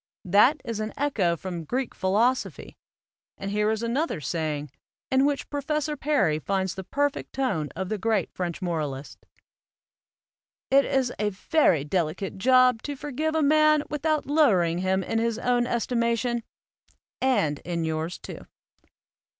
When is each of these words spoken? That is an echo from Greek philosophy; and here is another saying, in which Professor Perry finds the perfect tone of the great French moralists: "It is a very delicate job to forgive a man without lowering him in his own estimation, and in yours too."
That 0.25 0.61
is 0.65 0.79
an 0.79 0.93
echo 0.97 1.37
from 1.37 1.63
Greek 1.63 1.93
philosophy; 1.93 2.75
and 3.37 3.51
here 3.51 3.69
is 3.69 3.83
another 3.83 4.19
saying, 4.19 4.71
in 5.11 5.27
which 5.27 5.47
Professor 5.51 5.95
Perry 5.95 6.39
finds 6.39 6.73
the 6.73 6.83
perfect 6.83 7.33
tone 7.33 7.69
of 7.75 7.89
the 7.89 7.99
great 7.99 8.31
French 8.31 8.63
moralists: 8.63 9.19
"It 10.71 10.85
is 10.85 11.13
a 11.19 11.29
very 11.29 11.83
delicate 11.83 12.39
job 12.39 12.81
to 12.81 12.95
forgive 12.95 13.35
a 13.35 13.43
man 13.43 13.83
without 13.91 14.25
lowering 14.25 14.79
him 14.79 15.03
in 15.03 15.19
his 15.19 15.37
own 15.37 15.67
estimation, 15.67 16.41
and 17.21 17.59
in 17.59 17.85
yours 17.85 18.17
too." 18.17 18.47